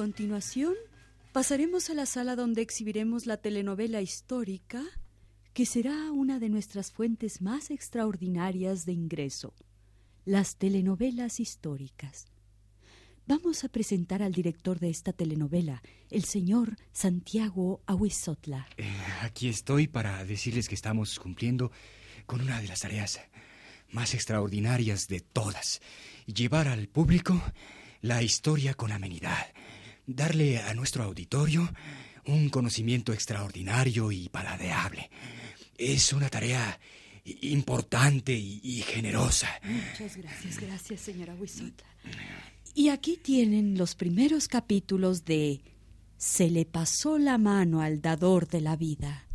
Continuación, 0.05 0.75
pasaremos 1.33 1.89
a 1.89 1.95
la 1.95 2.05
sala 2.05 2.35
donde 2.35 2.61
exhibiremos 2.61 3.25
la 3.25 3.37
telenovela 3.37 4.01
histórica, 4.03 4.83
que 5.51 5.65
será 5.65 6.11
una 6.11 6.37
de 6.37 6.47
nuestras 6.47 6.91
fuentes 6.91 7.41
más 7.41 7.71
extraordinarias 7.71 8.85
de 8.85 8.93
ingreso, 8.93 9.55
las 10.23 10.57
telenovelas 10.57 11.39
históricas. 11.39 12.27
Vamos 13.25 13.63
a 13.63 13.69
presentar 13.69 14.21
al 14.21 14.31
director 14.31 14.77
de 14.77 14.91
esta 14.91 15.11
telenovela, 15.11 15.81
el 16.11 16.23
señor 16.25 16.75
Santiago 16.91 17.81
Ahuizotla. 17.87 18.67
Eh, 18.77 18.85
aquí 19.23 19.49
estoy 19.49 19.87
para 19.87 20.23
decirles 20.23 20.69
que 20.69 20.75
estamos 20.75 21.17
cumpliendo 21.17 21.71
con 22.27 22.41
una 22.41 22.61
de 22.61 22.67
las 22.67 22.81
tareas 22.81 23.19
más 23.89 24.13
extraordinarias 24.13 25.07
de 25.07 25.21
todas. 25.21 25.81
Llevar 26.27 26.67
al 26.67 26.89
público 26.89 27.41
la 28.01 28.21
historia 28.21 28.75
con 28.75 28.91
amenidad. 28.91 29.47
Darle 30.07 30.59
a 30.59 30.73
nuestro 30.73 31.03
auditorio 31.03 31.71
un 32.25 32.49
conocimiento 32.49 33.13
extraordinario 33.13 34.11
y 34.11 34.29
paladeable. 34.29 35.09
Es 35.77 36.13
una 36.13 36.29
tarea 36.29 36.79
importante 37.41 38.33
y, 38.33 38.83
generosa. 38.87 39.49
Muchas 39.63 40.17
gracias, 40.17 40.59
gracias, 40.59 41.01
señora 41.01 41.33
Huizotla. 41.35 41.87
Y 42.73 42.89
aquí 42.89 43.17
tienen 43.17 43.77
los 43.77 43.95
primeros 43.95 44.47
capítulos 44.47 45.25
de 45.25 45.61
Se 46.17 46.49
le 46.49 46.65
pasó 46.65 47.17
la 47.17 47.37
mano 47.37 47.81
al 47.81 48.01
dador 48.01 48.47
de 48.47 48.61
la 48.61 48.75
vida. 48.75 49.25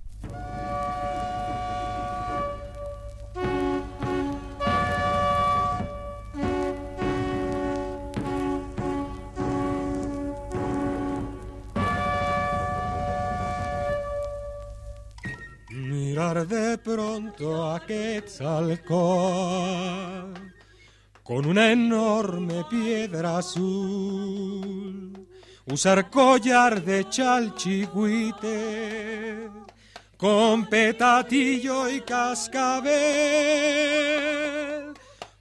Mirar 16.31 16.47
de 16.47 16.79
pronto 16.79 17.73
a 17.73 17.81
Quetzalcóatl 17.81 20.41
con 21.25 21.45
una 21.45 21.73
enorme 21.73 22.65
piedra 22.71 23.39
azul, 23.39 25.27
usar 25.67 26.09
collar 26.09 26.85
de 26.85 27.09
chalchihuite, 27.09 29.51
con 30.17 30.67
petatillo 30.67 31.89
y 31.89 32.01
cascabel, 32.03 32.95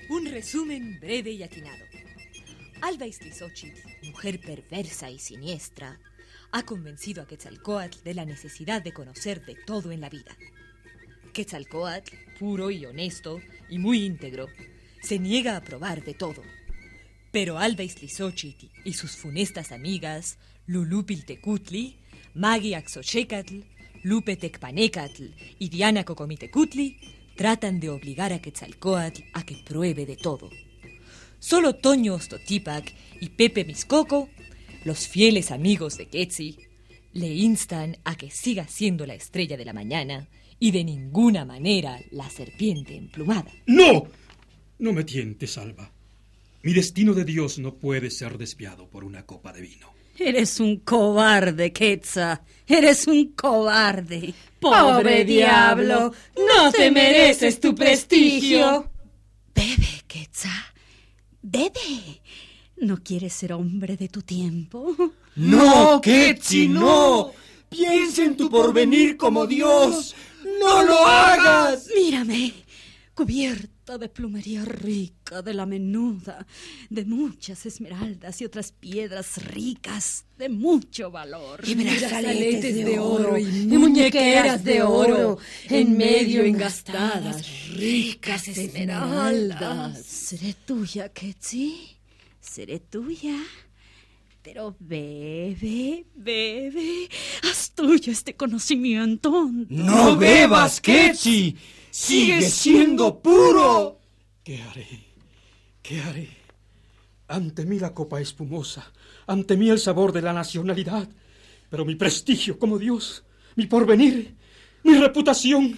Un 0.10 0.26
resumen 0.26 1.00
breve 1.00 1.32
y 1.32 1.44
atinado. 1.44 1.86
Alba 2.82 3.08
Iztlizochitl, 3.08 3.80
mujer 4.04 4.42
perversa 4.42 5.10
y 5.10 5.20
siniestra, 5.20 6.00
ha 6.52 6.64
convencido 6.64 7.24
a 7.24 7.28
Quetzalcoatl 7.28 8.04
de 8.04 8.14
la 8.14 8.26
necesidad 8.26 8.82
de 8.82 8.92
conocer 8.92 9.46
de 9.46 9.56
todo 9.56 9.92
en 9.92 10.02
la 10.02 10.10
vida. 10.10 10.36
Quetzalcoatl, 11.32 12.16
puro 12.40 12.72
y 12.72 12.86
honesto 12.86 13.42
y 13.70 13.80
muy 13.80 14.04
íntegro, 14.04 14.48
se 15.02 15.20
niega 15.20 15.56
a 15.56 15.62
probar 15.62 16.04
de 16.04 16.14
todo. 16.14 16.42
Pero 17.32 17.58
Alba 17.58 17.84
Iztlizochitl 17.84 18.68
y 18.84 18.94
sus 18.94 19.16
funestas 19.16 19.72
amigas, 19.72 20.38
Lulupiltecutli, 20.68 21.98
Magi 22.34 22.74
Axochecatl, 22.74 23.62
Lupe 24.04 24.36
Tecpanecatl 24.36 25.26
y 25.60 25.70
Diana 25.70 26.04
Cocomitecutli, 26.04 27.00
tratan 27.36 27.80
de 27.80 27.90
obligar 27.90 28.34
a 28.34 28.42
Quetzalcoatl 28.42 29.24
a 29.34 29.46
que 29.46 29.56
pruebe 29.56 30.06
de 30.06 30.18
todo. 30.18 30.50
Solo 31.40 31.76
Toño 31.76 32.16
Ostotipac 32.16 32.94
y 33.20 33.30
Pepe 33.30 33.66
Miscoco, 33.66 34.30
los 34.84 35.08
fieles 35.08 35.52
amigos 35.52 35.98
de 35.98 36.08
Quetzi, 36.08 36.58
le 37.14 37.34
instan 37.34 37.98
a 38.04 38.16
que 38.16 38.30
siga 38.30 38.68
siendo 38.68 39.06
la 39.06 39.16
estrella 39.16 39.58
de 39.58 39.66
la 39.66 39.74
mañana 39.74 40.28
y 40.62 40.70
de 40.70 40.84
ninguna 40.84 41.44
manera 41.44 42.00
la 42.12 42.30
serpiente 42.30 42.96
emplumada. 42.96 43.52
¡No! 43.66 44.06
No 44.78 44.94
me 44.94 45.04
tientes, 45.04 45.58
Alba. 45.58 45.92
Mi 46.62 46.72
destino 46.72 47.16
de 47.16 47.26
Dios 47.26 47.58
no 47.58 47.74
puede 47.74 48.12
ser 48.12 48.38
desviado 48.38 48.88
por 48.88 49.04
una 49.04 49.26
copa 49.26 49.52
de 49.52 49.62
vino. 49.62 49.88
Eres 50.20 50.60
un 50.60 50.78
cobarde, 50.78 51.74
Quetza. 51.74 52.44
Eres 52.68 53.08
un 53.08 53.32
cobarde. 53.32 54.36
Pobre 54.60 55.26
diablo. 55.26 56.14
No 56.38 56.72
te 56.72 56.92
mereces 56.92 57.60
tu 57.60 57.74
prestigio. 57.74 58.92
Bebe, 59.56 60.04
Quetza. 60.08 60.74
Bebe. 61.42 62.22
¿No 62.78 63.02
quieres 63.02 63.34
ser 63.34 63.54
hombre 63.54 63.98
de 63.98 64.10
tu 64.10 64.22
tiempo? 64.22 64.96
No, 65.36 66.00
Ketzi, 66.02 66.68
no. 66.68 67.32
Piensa 67.68 68.24
en 68.24 68.38
tu 68.38 68.48
porvenir 68.48 69.18
como 69.18 69.48
Dios. 69.48 70.14
¡No 70.60 70.84
lo 70.84 71.06
hagas! 71.06 71.88
Mírame, 71.96 72.54
cubierta 73.14 73.98
de 73.98 74.10
plumería 74.10 74.64
rica, 74.66 75.42
de 75.42 75.54
la 75.54 75.66
menuda, 75.66 76.46
de 76.90 77.06
muchas 77.06 77.66
esmeraldas 77.66 78.42
y 78.42 78.46
otras 78.46 78.72
piedras 78.72 79.44
ricas, 79.46 80.26
de 80.38 80.50
mucho 80.50 81.12
valor. 81.12 81.62
Y 81.66 81.76
brazaletes 81.76 82.76
de 82.76 83.00
oro 83.00 83.38
y 83.38 83.44
muñequeras 83.44 84.64
de 84.64 84.82
oro, 84.82 85.38
en 85.70 85.98
medio 85.98 86.44
engastadas, 86.44 87.70
ricas 87.76 88.48
esmeraldas. 88.48 90.04
¿Seré 90.06 90.56
tuya, 90.66 91.10
Ketzi? 91.10 91.98
¿Seré 92.40 92.80
tuya? 92.80 93.36
Pero 94.44 94.76
bebe, 94.80 96.06
bebe, 96.16 97.08
haz 97.44 97.74
tuyo 97.76 98.12
este 98.12 98.36
conocimiento. 98.36 99.50
¡No 99.70 100.18
bebas, 100.18 100.82
Ketzi! 100.82 101.56
¡Sigue 101.92 102.42
siendo 102.42 103.22
puro! 103.22 104.00
¿Qué 104.44 104.60
haré? 104.64 104.88
¿Qué 105.84 106.02
haré? 106.02 106.30
Ante 107.28 107.66
mí 107.66 107.78
la 107.78 107.94
copa 107.94 108.20
espumosa, 108.20 108.92
ante 109.28 109.56
mí 109.58 109.70
el 109.70 109.78
sabor 109.78 110.12
de 110.12 110.24
la 110.24 110.34
nacionalidad, 110.34 111.08
pero 111.70 111.86
mi 111.86 111.94
prestigio 111.94 112.58
como 112.58 112.80
Dios, 112.80 113.24
mi 113.56 113.68
porvenir, 113.68 114.36
mi 114.84 114.96
reputación. 114.96 115.78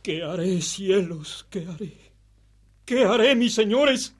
¿Qué 0.00 0.22
haré, 0.22 0.62
cielos? 0.62 1.44
¿Qué 1.50 1.66
haré? 1.66 1.98
¿Qué 2.84 3.04
haré, 3.04 3.34
mis 3.34 3.52
señores? 3.52 4.14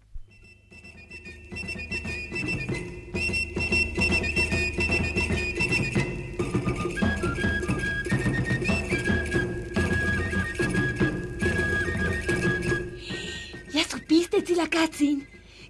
Supiste, 14.61 14.61
Tzilacatzin? 14.61 15.27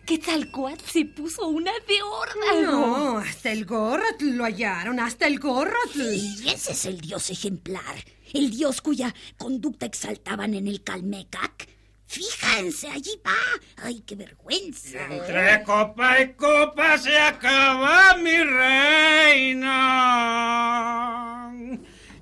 Que 0.07 0.18
Tzalcoatl 0.18 0.85
se 0.90 1.05
puso 1.05 1.48
una 1.48 1.72
de 1.87 2.03
órdago. 2.03 2.62
No, 2.62 3.18
hasta 3.18 3.53
el 3.53 3.64
gorrotl 3.64 4.37
lo 4.37 4.44
hallaron, 4.44 4.98
hasta 4.98 5.26
el 5.26 5.38
gorrotl. 5.38 6.00
Y 6.00 6.48
ese 6.48 6.72
es 6.72 6.85
el 6.87 7.00
dios 7.00 7.31
ejemplar, 7.31 7.94
el 8.33 8.50
dios 8.50 8.81
cuya 8.81 9.14
conducta 9.37 9.87
exaltaban 9.87 10.55
en 10.55 10.66
el 10.66 10.83
Calmecac. 10.83 11.68
Fíjense, 12.07 12.88
allí 12.88 13.20
va. 13.24 13.37
¡Ay, 13.76 14.03
qué 14.05 14.16
vergüenza! 14.16 15.07
Entre 15.09 15.62
copa 15.62 16.20
y 16.20 16.33
copa 16.33 16.98
se 16.98 17.16
acaba 17.16 18.16
mi 18.16 18.37
reino. 18.37 19.70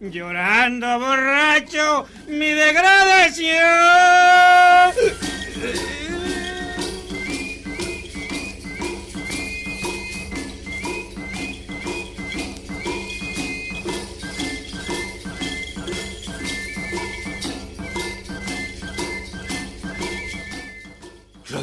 Llorando 0.01 0.99
borracho 0.99 2.07
mi 2.29 2.51
degradación. 2.51 3.55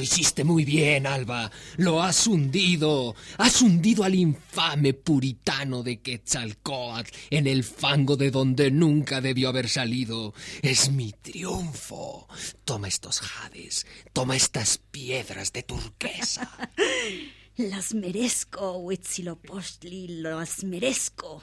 Hiciste 0.05 0.43
muy 0.43 0.63
bien, 0.65 1.07
Alba. 1.07 1.51
Lo 1.77 2.01
has 2.01 2.27
hundido. 2.27 3.15
Has 3.37 3.61
hundido 3.61 4.03
al 4.03 4.15
infame 4.15 4.93
puritano 4.93 5.83
de 5.83 5.99
Quetzalcoatl 5.99 7.11
en 7.31 7.47
el 7.47 7.63
fango 7.63 8.15
de 8.15 8.31
donde 8.31 8.71
nunca 8.71 9.19
debió 9.19 9.49
haber 9.49 9.67
salido. 9.67 10.33
Es 10.61 10.91
mi 10.91 11.11
triunfo. 11.11 12.27
Toma 12.63 12.87
estos 12.87 13.19
jades. 13.19 13.87
Toma 14.13 14.35
estas 14.35 14.77
piedras 14.77 15.51
de 15.51 15.63
turquesa. 15.63 16.51
Las 17.57 17.93
merezco, 17.93 18.79
Huitzilopochtli, 18.79 20.09
las 20.09 20.65
merezco. 20.65 21.41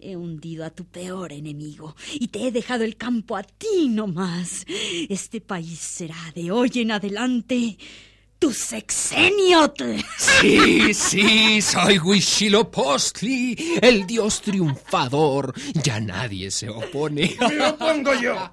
He 0.00 0.14
hundido 0.14 0.64
a 0.64 0.70
tu 0.70 0.84
peor 0.84 1.32
enemigo 1.32 1.96
y 2.12 2.28
te 2.28 2.46
he 2.46 2.52
dejado 2.52 2.84
el 2.84 2.96
campo 2.96 3.36
a 3.36 3.42
ti 3.42 3.88
nomás. 3.88 4.64
Este 5.08 5.40
país 5.40 5.80
será 5.80 6.32
de 6.36 6.52
hoy 6.52 6.70
en 6.76 6.92
adelante 6.92 7.76
tu 8.38 8.52
sexenio. 8.52 9.74
Sí, 10.16 10.94
sí, 10.94 11.60
soy 11.60 11.98
Huitzilopochtli, 11.98 13.80
el 13.82 14.06
dios 14.06 14.40
triunfador. 14.40 15.52
Ya 15.82 15.98
nadie 15.98 16.52
se 16.52 16.68
opone. 16.68 17.36
Me 17.40 17.66
opongo 17.66 18.14
yo. 18.14 18.52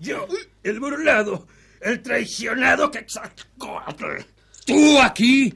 Yo, 0.00 0.26
el 0.62 0.80
burlado, 0.80 1.46
el 1.82 2.00
traicionado 2.00 2.90
Quetzalcoatl. 2.90 4.22
¿Tú 4.64 4.98
aquí? 4.98 5.52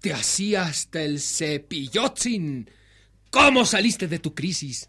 Te 0.00 0.12
hacía 0.12 0.66
hasta 0.66 1.02
el 1.02 1.20
cepillotzin. 1.20 2.70
¿Cómo 3.30 3.64
saliste 3.64 4.08
de 4.08 4.18
tu 4.18 4.34
crisis? 4.34 4.88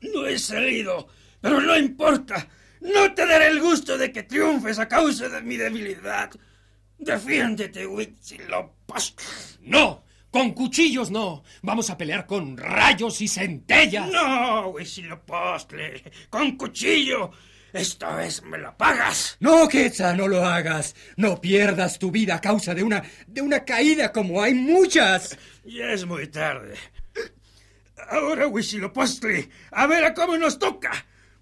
No 0.00 0.26
he 0.26 0.38
salido, 0.38 1.08
pero 1.40 1.60
no 1.60 1.76
importa. 1.76 2.48
No 2.80 3.12
te 3.14 3.26
daré 3.26 3.48
el 3.48 3.60
gusto 3.60 3.96
de 3.96 4.12
que 4.12 4.24
triunfes 4.24 4.78
a 4.78 4.88
causa 4.88 5.28
de 5.28 5.40
mi 5.42 5.56
debilidad. 5.56 6.30
Defiéndete, 6.98 7.86
Huitzilopochtli. 7.86 9.24
No, 9.62 10.04
con 10.30 10.52
cuchillos 10.52 11.10
no. 11.10 11.42
Vamos 11.62 11.90
a 11.90 11.96
pelear 11.96 12.26
con 12.26 12.56
rayos 12.56 13.20
y 13.20 13.28
centellas. 13.28 14.08
No, 14.10 14.68
Huitzilopochtli. 14.68 16.02
Con 16.30 16.56
cuchillo. 16.56 17.30
Esta 17.72 18.14
vez 18.16 18.42
me 18.42 18.58
la 18.58 18.76
pagas. 18.76 19.36
No, 19.40 19.66
Quetzal, 19.66 20.16
no 20.16 20.28
lo 20.28 20.44
hagas. 20.44 20.94
No 21.16 21.40
pierdas 21.40 21.98
tu 21.98 22.10
vida 22.10 22.34
a 22.34 22.40
causa 22.40 22.74
de 22.74 22.82
una 22.82 23.02
de 23.26 23.40
una 23.40 23.64
caída 23.64 24.12
como 24.12 24.42
hay 24.42 24.54
muchas. 24.54 25.38
Ya 25.64 25.90
es 25.92 26.04
muy 26.04 26.26
tarde. 26.26 26.74
Ahora, 28.10 28.46
Huitzilopochtli, 28.46 29.48
a 29.70 29.86
ver 29.86 30.04
a 30.04 30.14
cómo 30.14 30.36
nos 30.36 30.58
toca. 30.58 30.90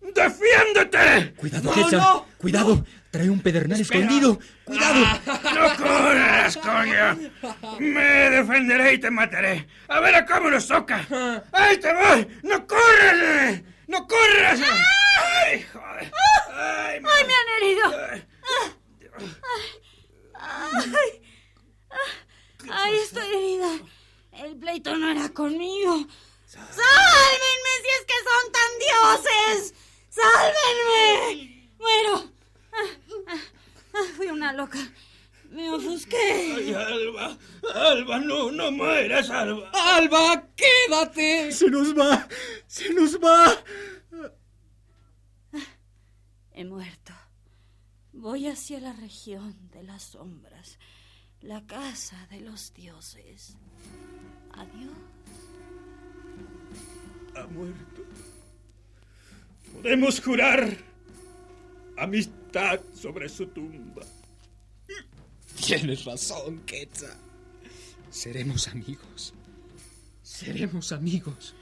¡Defiéndete! 0.00 1.34
Cuidado, 1.36 1.72
No, 1.92 2.26
Cuidado. 2.38 2.84
Trae 3.10 3.28
un 3.28 3.40
pedernal 3.40 3.80
Espera. 3.80 4.00
escondido. 4.04 4.38
Cuidado. 4.64 5.00
¡No 5.26 5.76
corras, 5.76 6.56
coño! 6.56 7.30
Me 7.80 8.30
defenderé 8.30 8.94
y 8.94 8.98
te 8.98 9.10
mataré. 9.10 9.66
A 9.88 10.00
ver 10.00 10.14
a 10.14 10.24
cómo 10.24 10.48
nos 10.48 10.66
toca. 10.68 11.06
¡Ahí 11.52 11.76
te 11.78 11.92
voy! 11.92 12.26
¡No 12.44 12.66
corras! 12.66 13.62
¡No 13.88 14.06
corras! 14.06 14.60
¡Ay, 15.44 15.66
joder! 15.72 16.12
¡Ay, 16.54 16.96
¡Ay, 16.96 17.00
me 17.02 17.08
han 17.10 17.62
herido! 17.62 17.92
¡Ay! 20.34 21.22
¡Ay, 22.70 22.94
estoy 23.02 23.26
herida! 23.34 23.70
El 24.32 24.56
pleito 24.56 24.96
no 24.96 25.10
era 25.10 25.28
conmigo. 25.30 26.06
¡Sálvenme 26.50 27.72
si 27.82 27.90
es 27.96 28.04
que 28.06 28.18
son 28.28 28.44
tan 28.58 28.72
dioses! 28.84 29.74
¡Sálvenme! 30.08 31.70
Muero. 31.78 32.32
Ah, 32.72 32.90
ah, 33.28 33.38
ah, 33.94 34.06
fui 34.16 34.26
una 34.26 34.52
loca. 34.52 34.78
Me 35.50 35.70
ofusqué. 35.72 36.54
Ay, 36.56 36.74
Alba! 36.74 37.38
¡Alba, 37.72 38.18
no, 38.18 38.50
no 38.50 38.72
mueras, 38.72 39.30
Alba! 39.30 39.70
¡Alba, 39.72 40.48
quédate! 40.56 41.52
Se 41.52 41.70
nos 41.70 41.96
va. 41.96 42.26
Se 42.66 42.92
nos 42.94 43.16
va. 43.20 43.56
He 46.52 46.64
muerto. 46.64 47.12
Voy 48.12 48.48
hacia 48.48 48.80
la 48.80 48.92
región 48.92 49.70
de 49.70 49.84
las 49.84 50.02
sombras, 50.02 50.80
la 51.42 51.64
casa 51.64 52.26
de 52.28 52.40
los 52.40 52.74
dioses. 52.74 53.56
Adiós. 54.52 55.19
Ha 57.36 57.46
muerto. 57.46 58.02
Podemos 59.72 60.20
jurar 60.20 60.76
amistad 61.96 62.80
sobre 62.94 63.28
su 63.28 63.46
tumba. 63.46 64.02
Tienes 65.66 66.04
razón, 66.04 66.60
Quetzal. 66.66 67.16
Seremos 68.10 68.68
amigos. 68.68 69.32
Seremos 70.22 70.92
amigos. 70.92 71.54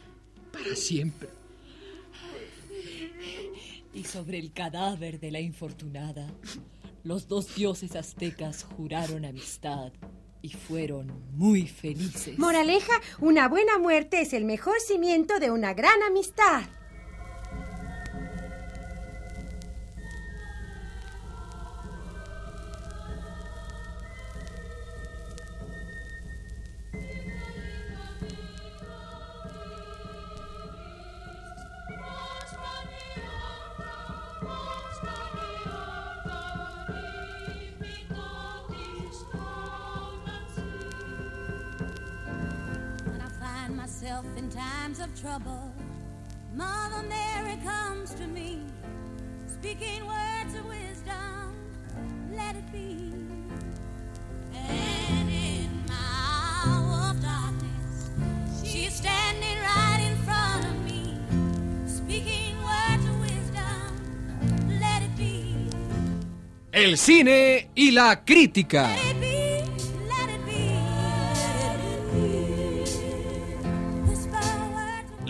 Para 0.52 0.74
siempre. 0.74 1.28
Y 3.92 4.04
sobre 4.04 4.38
el 4.38 4.52
cadáver 4.52 5.18
de 5.20 5.30
la 5.30 5.40
infortunada, 5.40 6.32
los 7.04 7.28
dos 7.28 7.54
dioses 7.54 7.96
aztecas 7.96 8.62
juraron 8.62 9.24
amistad 9.24 9.92
y 10.42 10.50
fueron 10.50 11.12
muy 11.32 11.66
felices. 11.66 12.38
Moraleja, 12.38 12.92
una 13.20 13.48
buena 13.48 13.78
muerte 13.78 14.20
es 14.20 14.32
el 14.32 14.44
mejor 14.44 14.80
cimiento 14.80 15.38
de 15.38 15.50
una 15.50 15.74
gran 15.74 16.02
amistad. 16.02 16.62
Times 44.88 45.00
of 45.00 45.20
trouble, 45.20 45.70
Mother 46.54 47.02
Mary 47.08 47.58
comes 47.62 48.14
to 48.14 48.26
me, 48.26 48.60
speaking 49.46 50.06
words 50.06 50.54
of 50.54 50.64
wisdom. 50.64 51.52
Let 52.32 52.56
it 52.56 52.72
be. 52.72 53.12
And 54.54 55.28
in 55.28 55.84
my 55.86 56.64
hour 56.64 57.10
of 57.10 57.20
darkness, 57.20 58.10
she's 58.64 58.94
standing 58.94 59.58
right 59.58 60.00
in 60.10 60.16
front 60.24 60.64
of 60.64 60.76
me, 60.84 61.18
speaking 61.86 62.56
words 62.62 63.04
of 63.04 63.20
wisdom. 63.20 64.80
Let 64.80 65.02
it 65.02 65.16
be. 65.18 65.68
El 66.72 66.96
cine 66.96 67.68
y 67.76 67.90
la 67.90 68.24
crítica. 68.24 69.07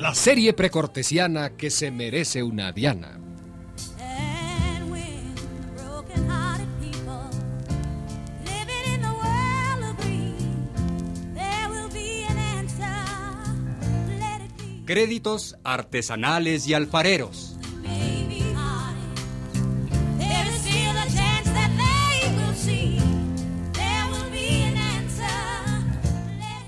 La 0.09 0.15
serie 0.15 0.55
precortesiana 0.55 1.51
que 1.51 1.69
se 1.69 1.91
merece 1.91 2.43
una 2.43 2.73
Diana. 2.73 3.21
And 4.01 4.91
when 4.91 5.35
broken-hearted 5.77 6.67
people 6.81 7.29
living 8.43 8.95
in 8.95 9.03
the 9.03 9.13
world 9.13 9.99
agree, 9.99 10.33
there 11.35 11.69
will 11.69 11.91
be 11.93 12.25
an 12.27 12.39
answer. 12.39 12.89
Let 14.19 14.47
it 14.47 14.57
be, 14.57 14.87
Créditos 14.87 15.57
artesanales 15.63 16.67
y 16.67 16.73
alfareros. 16.73 17.59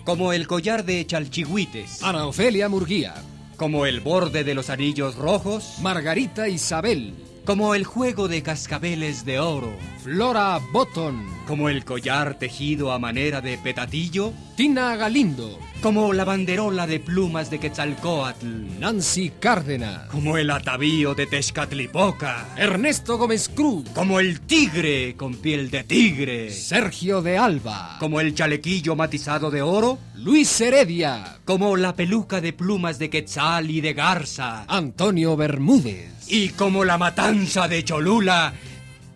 Como 0.04 0.32
el 0.32 0.46
collar 0.48 0.84
de 0.84 1.06
Chalchihuites. 1.06 2.02
Ana 2.02 2.26
Ofelia 2.26 2.68
Murguía. 2.68 3.14
Como 3.60 3.84
el 3.84 4.00
borde 4.00 4.42
de 4.42 4.54
los 4.54 4.70
anillos 4.70 5.16
rojos. 5.16 5.74
Margarita 5.82 6.48
Isabel. 6.48 7.12
Como 7.44 7.74
el 7.74 7.84
juego 7.84 8.26
de 8.26 8.42
cascabeles 8.42 9.26
de 9.26 9.38
oro. 9.38 9.70
Flora 10.02 10.58
Botton. 10.72 11.28
Como 11.46 11.68
el 11.68 11.84
collar 11.84 12.38
tejido 12.38 12.90
a 12.92 12.98
manera 12.98 13.42
de 13.42 13.58
petatillo. 13.58 14.32
Tina 14.56 14.96
Galindo. 14.96 15.58
Como 15.82 16.12
la 16.12 16.24
banderola 16.24 16.86
de 16.86 17.00
plumas 17.00 17.50
de 17.50 17.58
Quetzalcoatl. 17.58 18.78
Nancy 18.78 19.32
Cárdenas. 19.38 20.08
Como 20.08 20.38
el 20.38 20.50
atavío 20.50 21.14
de 21.14 21.26
Tezcatlipoca. 21.26 22.48
Ernesto 22.56 23.18
Gómez 23.18 23.50
Cruz. 23.50 23.88
Como 23.94 24.20
el 24.20 24.40
tigre 24.40 25.16
con 25.16 25.34
piel 25.34 25.70
de 25.70 25.84
tigre. 25.84 26.50
Sergio 26.50 27.20
de 27.20 27.36
Alba. 27.36 27.96
Como 27.98 28.20
el 28.20 28.34
chalequillo 28.34 28.96
matizado 28.96 29.50
de 29.50 29.60
oro. 29.60 29.98
Luis 30.14 30.60
Heredia. 30.60 31.40
Como 31.44 31.76
la 31.76 31.94
peluca 31.94 32.40
de 32.40 32.52
plumas 32.54 32.98
de 32.98 33.10
Quetzal 33.10 33.70
y 33.70 33.80
de 33.82 33.92
Garza. 33.92 34.64
Antonio 34.66 35.36
Bermúdez. 35.36 36.10
Y 36.28 36.50
como 36.50 36.84
la 36.84 36.96
matanza 36.96 37.68
de 37.68 37.84
Cholula. 37.84 38.54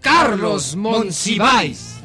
Carlos 0.04 0.74
Monsiváis. 0.74 2.03